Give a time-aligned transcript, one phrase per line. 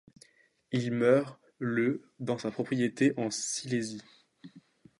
[0.71, 4.01] Il meurt le dans sa propriété en Silésie.